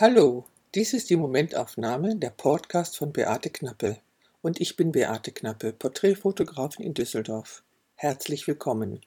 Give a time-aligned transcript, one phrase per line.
[0.00, 3.98] Hallo, dies ist die Momentaufnahme, der Podcast von Beate Knappe.
[4.40, 7.62] Und ich bin Beate Knappe, Porträtfotografin in Düsseldorf.
[7.96, 9.02] Herzlich willkommen.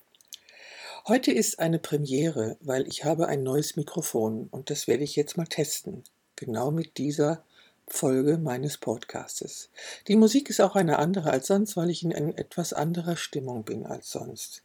[1.08, 5.36] Heute ist eine Premiere, weil ich habe ein neues Mikrofon und das werde ich jetzt
[5.36, 6.04] mal testen.
[6.36, 7.44] Genau mit dieser
[7.88, 9.72] Folge meines Podcastes.
[10.08, 13.88] Die Musik ist auch eine andere als sonst, weil ich in etwas anderer Stimmung bin
[13.88, 14.62] als sonst.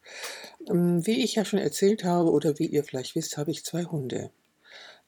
[0.69, 3.85] Ähm, wie ich ja schon erzählt habe oder wie ihr vielleicht wisst, habe ich zwei
[3.85, 4.31] Hunde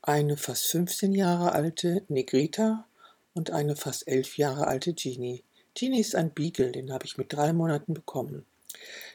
[0.02, 2.86] eine fast 15 Jahre alte Negrita
[3.34, 5.44] und eine fast 11 Jahre alte Genie.
[5.74, 8.46] Genie ist ein Beagle, den habe ich mit drei Monaten bekommen.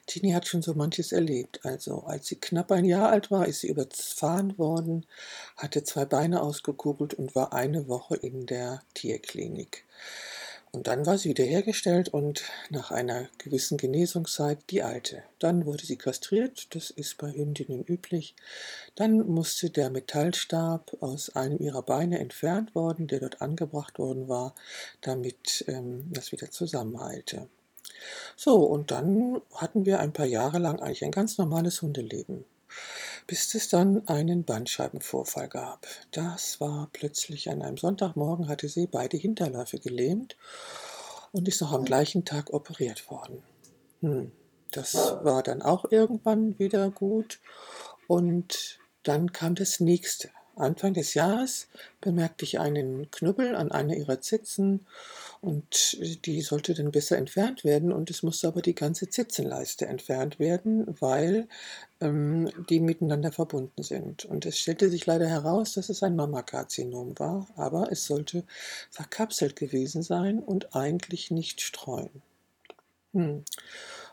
[0.06, 1.60] Genie hat schon so manches erlebt.
[1.64, 5.06] Also, als sie knapp ein Jahr alt war, ist sie überfahren worden,
[5.58, 9.86] hatte zwei Beine ausgekugelt und war eine Woche in der Tierklinik.
[10.76, 15.24] Und dann war sie wiederhergestellt und nach einer gewissen Genesungszeit die alte.
[15.40, 18.36] Dann wurde sie kastriert, das ist bei Hündinnen üblich.
[18.96, 24.54] Dann musste der Metallstab aus einem ihrer Beine entfernt worden, der dort angebracht worden war,
[25.00, 27.48] damit ähm, das wieder zusammenhalte.
[28.36, 32.44] So, und dann hatten wir ein paar Jahre lang eigentlich ein ganz normales Hundeleben
[33.28, 35.88] bis es dann einen Bandscheibenvorfall gab.
[36.12, 40.38] Das war plötzlich an einem Sonntagmorgen, hatte sie beide Hinterläufe gelähmt
[41.32, 43.44] und ist noch am gleichen Tag operiert worden.
[44.02, 44.32] Hm,
[44.72, 47.40] das war dann auch irgendwann wieder gut
[48.08, 50.30] und dann kam das nächste.
[50.56, 51.68] Anfang des Jahres
[52.02, 54.86] bemerkte ich einen Knubbel an einer ihrer Zitzen
[55.42, 60.40] und die sollte dann besser entfernt werden und es musste aber die ganze Zitzenleiste entfernt
[60.40, 61.48] werden, weil
[62.02, 64.26] ähm, die miteinander verbunden sind.
[64.26, 68.44] Und es stellte sich leider heraus, dass es ein Mammakarzinom war, aber es sollte
[68.90, 72.22] verkapselt gewesen sein und eigentlich nicht streuen.
[73.14, 73.44] Hm.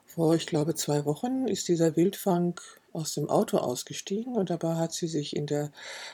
[0.04, 2.60] Vor, ich glaube, zwei Wochen ist dieser Wildfang
[2.92, 5.72] aus dem Auto ausgestiegen und dabei hat sie sich in der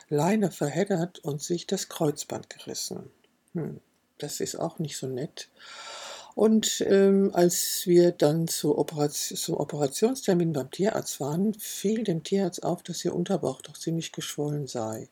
[0.09, 3.11] Leine verheddert und sich das Kreuzband gerissen.
[3.55, 3.81] Hm,
[4.19, 5.49] das ist auch nicht so nett.
[6.35, 12.63] Und ähm, als wir dann zu Operation, zum Operationstermin beim Tierarzt waren, fiel dem Tierarzt
[12.63, 15.09] auf, dass ihr Unterbauch doch ziemlich geschwollen sei.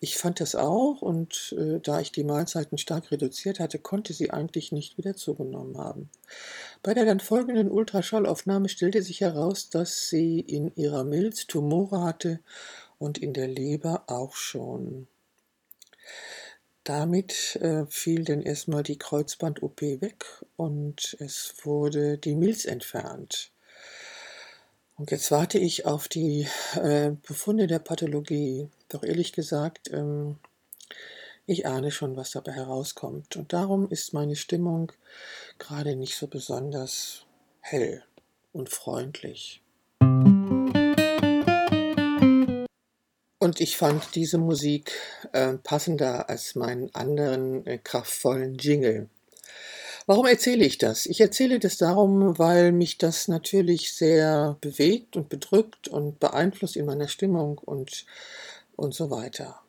[0.00, 4.30] Ich fand das auch und äh, da ich die Mahlzeiten stark reduziert hatte, konnte sie
[4.30, 6.10] eigentlich nicht wieder zugenommen haben.
[6.82, 12.40] Bei der dann folgenden Ultraschallaufnahme stellte sich heraus, dass sie in ihrer Milz Tumore hatte
[12.98, 15.08] und in der Leber auch schon.
[16.84, 20.24] Damit äh, fiel dann erstmal die Kreuzband-OP weg
[20.56, 23.50] und es wurde die Milz entfernt.
[24.98, 28.70] Und jetzt warte ich auf die äh, Befunde der Pathologie.
[28.88, 30.38] Doch ehrlich gesagt, ähm,
[31.44, 33.36] ich ahne schon, was dabei herauskommt.
[33.36, 34.92] Und darum ist meine Stimmung
[35.58, 37.26] gerade nicht so besonders
[37.60, 38.04] hell
[38.54, 39.60] und freundlich.
[43.38, 44.92] Und ich fand diese Musik
[45.32, 49.10] äh, passender als meinen anderen äh, kraftvollen Jingle.
[50.08, 51.06] Warum erzähle ich das?
[51.06, 56.86] Ich erzähle das darum, weil mich das natürlich sehr bewegt und bedrückt und beeinflusst in
[56.86, 58.06] meiner Stimmung und,
[58.76, 59.60] und so weiter.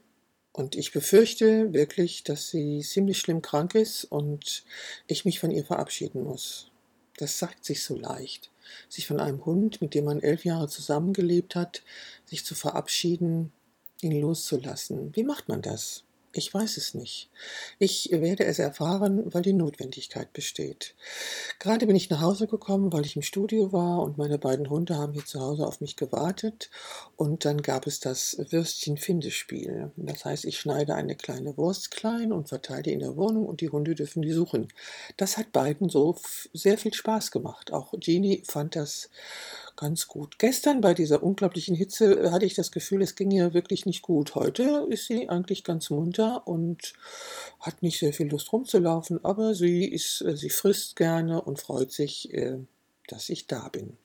[0.54, 4.64] Und ich befürchte wirklich, dass sie ziemlich schlimm krank ist und
[5.08, 6.70] ich mich von ihr verabschieden muss.
[7.18, 8.52] Das sagt sich so leicht.
[8.90, 11.82] Sich von einem Hund, mit dem man elf Jahre zusammengelebt hat,
[12.26, 13.52] sich zu verabschieden,
[14.02, 15.16] ihn loszulassen.
[15.16, 16.04] Wie macht man das?
[16.38, 17.32] Ich weiß es nicht.
[17.80, 20.94] Ich werde es erfahren, weil die Notwendigkeit besteht.
[21.58, 24.98] Gerade bin ich nach Hause gekommen, weil ich im Studio war und meine beiden Hunde
[24.98, 26.70] haben hier zu Hause auf mich gewartet.
[27.16, 29.92] Und dann gab es das Würstchen-Findespiel.
[29.96, 33.62] Das heißt, ich schneide eine kleine Wurst klein und verteile die in der Wohnung und
[33.62, 34.68] die Hunde dürfen die suchen.
[35.18, 36.18] Das hat beiden so
[36.54, 37.74] sehr viel Spaß gemacht.
[37.74, 39.10] Auch Jeannie fand das
[39.78, 40.38] ganz gut.
[40.40, 44.02] Gestern bei dieser unglaublichen Hitze äh, hatte ich das Gefühl, es ging ihr wirklich nicht
[44.02, 44.36] gut.
[44.36, 46.94] Heute ist sie eigentlich ganz munter und
[47.62, 51.92] hat nicht sehr viel Lust rumzulaufen, aber sie ist, äh, sie frisst gerne und freut
[51.92, 52.58] sich, äh,
[53.08, 53.98] dass ich da bin.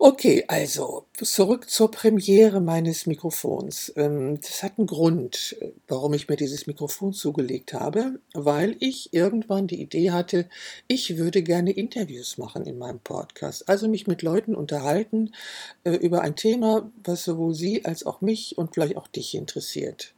[0.00, 3.92] Okay, also zurück zur Premiere meines Mikrofons.
[3.96, 5.56] Ähm, das hat einen Grund,
[5.88, 10.48] warum ich mir dieses Mikrofon zugelegt habe, weil ich irgendwann die Idee hatte,
[10.86, 13.68] ich würde gerne Interviews machen in meinem Podcast.
[13.68, 15.34] Also mich mit Leuten unterhalten
[15.82, 20.14] äh, über ein Thema, was sowohl Sie als auch mich und vielleicht auch dich interessiert.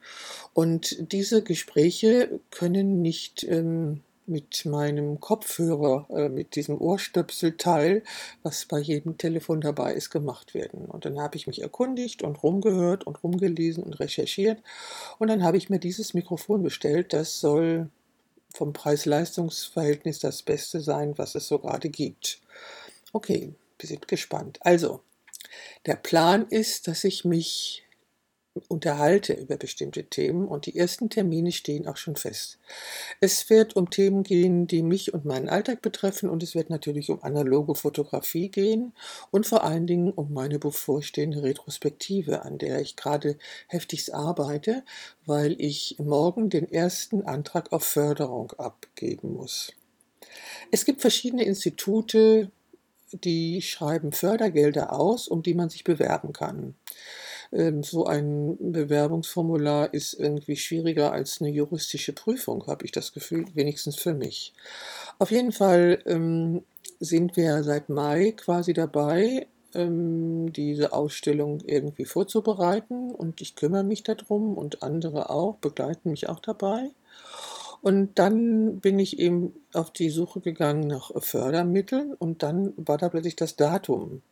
[0.52, 8.02] Und diese Gespräche können nicht ähm, mit meinem Kopfhörer, äh, mit diesem Ohrstöpselteil,
[8.42, 10.86] was bei jedem Telefon dabei ist, gemacht werden.
[10.86, 14.62] Und dann habe ich mich erkundigt und rumgehört und rumgelesen und recherchiert.
[15.18, 17.12] Und dann habe ich mir dieses Mikrofon bestellt.
[17.12, 17.90] Das soll
[18.54, 22.40] vom Preis-Leistungs-Verhältnis das Beste sein, was es so gerade gibt.
[23.12, 24.58] Okay, wir sind gespannt.
[24.62, 25.00] Also,
[25.86, 27.84] der Plan ist, dass ich mich
[28.68, 32.58] unterhalte über bestimmte Themen und die ersten Termine stehen auch schon fest.
[33.20, 37.10] Es wird um Themen gehen, die mich und meinen Alltag betreffen und es wird natürlich
[37.10, 38.92] um analoge Fotografie gehen
[39.30, 43.38] und vor allen Dingen um meine bevorstehende Retrospektive, an der ich gerade
[43.68, 44.82] heftigst arbeite,
[45.26, 49.72] weil ich morgen den ersten Antrag auf Förderung abgeben muss.
[50.72, 52.50] Es gibt verschiedene Institute,
[53.12, 56.74] die schreiben Fördergelder aus, um die man sich bewerben kann.
[57.52, 63.46] Ähm, so ein Bewerbungsformular ist irgendwie schwieriger als eine juristische Prüfung, habe ich das Gefühl,
[63.54, 64.52] wenigstens für mich.
[65.18, 66.62] Auf jeden Fall ähm,
[67.00, 74.02] sind wir seit Mai quasi dabei, ähm, diese Ausstellung irgendwie vorzubereiten und ich kümmere mich
[74.02, 76.90] darum und andere auch, begleiten mich auch dabei.
[77.82, 83.08] Und dann bin ich eben auf die Suche gegangen nach Fördermitteln und dann war da
[83.08, 84.22] plötzlich das Datum.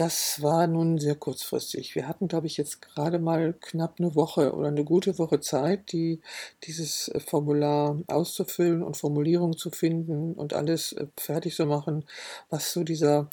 [0.00, 1.94] Das war nun sehr kurzfristig.
[1.94, 5.92] Wir hatten, glaube ich, jetzt gerade mal knapp eine Woche oder eine gute Woche Zeit,
[5.92, 6.22] die,
[6.62, 12.06] dieses äh, Formular auszufüllen und Formulierungen zu finden und alles äh, fertig zu machen,
[12.48, 13.28] was so dieser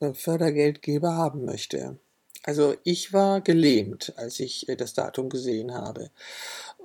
[0.00, 1.98] äh, Fördergeldgeber haben möchte.
[2.44, 6.10] Also ich war gelähmt, als ich das Datum gesehen habe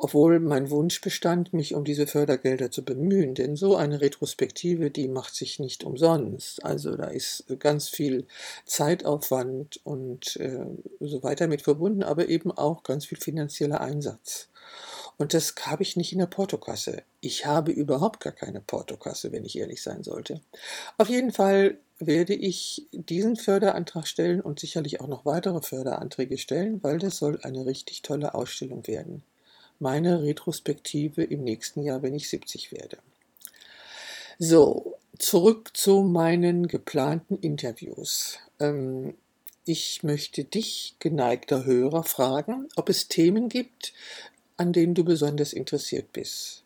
[0.04, 5.08] obwohl mein Wunsch bestand, mich um diese Fördergelder zu bemühen, denn so eine Retrospektive, die
[5.08, 6.66] macht sich nicht umsonst.
[6.66, 8.26] Also da ist ganz viel
[8.66, 10.66] Zeitaufwand und äh,
[11.00, 14.50] so weiter mit verbunden, aber eben auch ganz viel finanzieller Einsatz.
[15.18, 17.04] Und das habe ich nicht in der Portokasse.
[17.20, 20.42] Ich habe überhaupt gar keine Portokasse, wenn ich ehrlich sein sollte.
[20.98, 26.82] Auf jeden Fall werde ich diesen Förderantrag stellen und sicherlich auch noch weitere Förderanträge stellen,
[26.82, 29.22] weil das soll eine richtig tolle Ausstellung werden
[29.82, 32.98] meine Retrospektive im nächsten Jahr, wenn ich 70 werde.
[34.40, 38.40] So, zurück zu meinen geplanten Interviews.
[38.60, 39.16] Ähm,
[39.66, 43.94] ich möchte dich, geneigter Hörer, fragen, ob es Themen gibt,
[44.58, 46.64] an denen du besonders interessiert bist.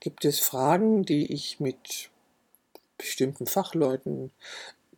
[0.00, 2.10] Gibt es Fragen, die ich mit
[2.96, 4.30] bestimmten Fachleuten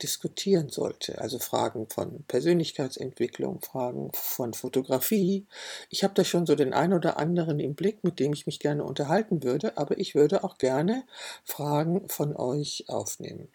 [0.02, 1.20] diskutieren sollte.
[1.20, 5.47] Also Fragen von Persönlichkeitsentwicklung, Fragen von Fotografie.
[5.88, 8.58] Ich habe da schon so den einen oder anderen im Blick, mit dem ich mich
[8.58, 11.05] gerne unterhalten würde, aber ich würde auch gerne
[11.44, 13.49] Fragen von euch aufnehmen.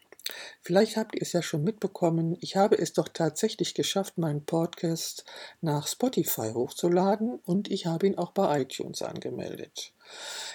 [0.61, 5.23] Vielleicht habt ihr es ja schon mitbekommen, ich habe es doch tatsächlich geschafft, meinen Podcast
[5.61, 9.93] nach Spotify hochzuladen und ich habe ihn auch bei iTunes angemeldet.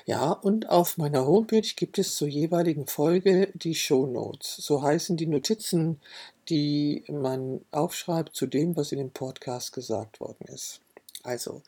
[0.06, 4.56] Ja, und auf meiner Homepage gibt es zur jeweiligen Folge die Show Notes.
[4.56, 6.00] So heißen die Notizen,
[6.48, 10.80] die man aufschreibt zu dem, was in dem Podcast gesagt worden ist.
[11.22, 11.62] Also,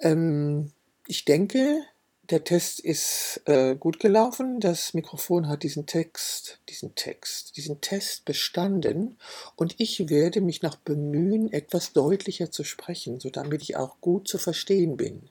[0.00, 0.72] ähm,
[1.06, 1.82] ich denke,
[2.30, 4.60] der Test ist äh, gut gelaufen.
[4.60, 9.18] Das Mikrofon hat diesen Text, diesen Text, diesen Test bestanden
[9.56, 14.28] und ich werde mich noch bemühen, etwas deutlicher zu sprechen, so damit ich auch gut
[14.28, 15.28] zu verstehen bin.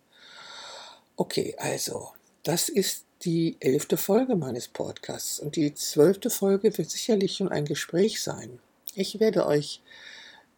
[1.15, 2.11] Okay, also,
[2.43, 7.65] das ist die elfte Folge meines Podcasts und die zwölfte Folge wird sicherlich schon ein
[7.65, 8.59] Gespräch sein.
[8.95, 9.81] Ich werde euch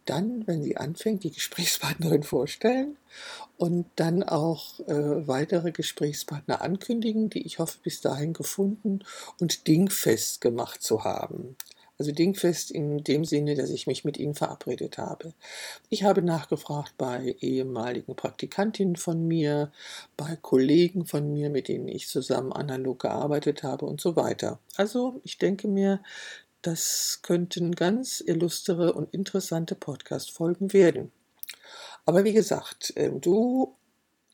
[0.04, 2.96] dann, wenn sie anfängt, die Gesprächspartnerin vorstellen
[3.56, 9.04] und dann auch äh, weitere Gesprächspartner ankündigen, die ich hoffe bis dahin gefunden
[9.40, 11.56] und dingfest gemacht zu haben.
[11.98, 15.34] Also dingfest in dem Sinne, dass ich mich mit ihnen verabredet habe.
[15.88, 19.70] Ich habe nachgefragt bei ehemaligen Praktikantinnen von mir,
[20.16, 24.58] bei Kollegen von mir, mit denen ich zusammen analog gearbeitet habe und so weiter.
[24.76, 26.00] Also ich denke mir,
[26.62, 31.12] das könnten ganz illustre und interessante Podcast-Folgen werden.
[32.04, 33.74] Aber wie gesagt, ähm, du,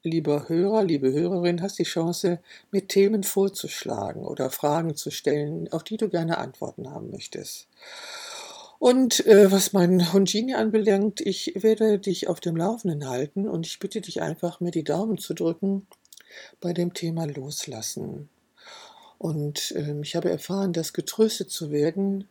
[0.03, 5.85] lieber Hörer, liebe Hörerin, hast die Chance, mir Themen vorzuschlagen oder Fragen zu stellen, auf
[5.85, 7.69] die du gerne Antworten haben möchtest.
[8.79, 13.81] Und äh, was mein Hongini anbelangt, ich werde dich auf dem Laufenden halten und ich
[13.81, 15.87] bitte dich einfach, mir die Daumen zu drücken
[16.61, 18.29] bei dem Thema Loslassen.
[19.19, 22.29] Und ähm, ich habe erfahren, dass getröstet zu werden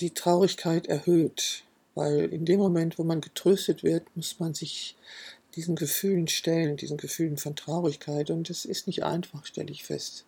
[0.00, 1.62] die Traurigkeit erhöht,
[1.94, 4.96] weil in dem Moment, wo man getröstet wird, muss man sich
[5.54, 8.30] diesen Gefühlen stellen, diesen Gefühlen von Traurigkeit.
[8.30, 10.26] Und es ist nicht einfach, stelle ich fest.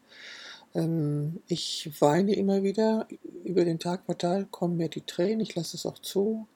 [0.75, 3.07] Ähm, ich weine immer wieder.
[3.45, 5.41] Über den Tag fatal kommen mir die Tränen.
[5.41, 6.47] Ich lasse es auch zu.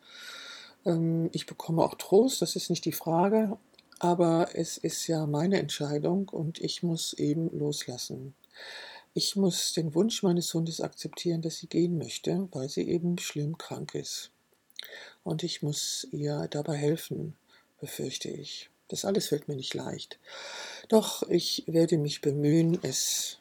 [0.87, 3.59] Ähm, ich bekomme auch Trost, das ist nicht die Frage.
[3.99, 8.35] Aber es ist ja meine Entscheidung und ich muss eben loslassen.
[9.15, 13.59] Ich muss den Wunsch meines Hundes akzeptieren, dass sie gehen möchte, weil sie eben schlimm
[13.59, 14.31] krank ist.
[15.23, 17.37] Und ich muss ihr dabei helfen,
[17.79, 18.71] befürchte ich.
[18.89, 20.19] Das alles fällt mir nicht leicht.
[20.89, 23.39] Doch ich werde mich bemühen, es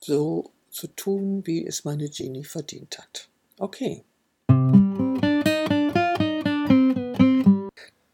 [0.00, 3.28] so zu tun, wie es meine Genie verdient hat.
[3.58, 4.04] Okay.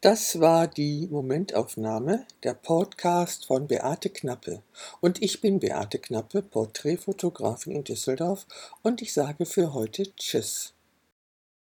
[0.00, 4.62] Das war die Momentaufnahme, der Podcast von Beate Knappe.
[5.00, 8.47] Und ich bin Beate Knappe, Porträtfotografin in Düsseldorf
[8.83, 10.77] und ich sage für heute Tschüss.